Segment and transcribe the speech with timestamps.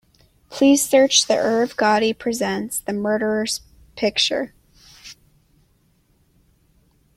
[0.49, 3.61] Please search the Irv Gotti Presents: The Murderers
[3.95, 4.55] picture.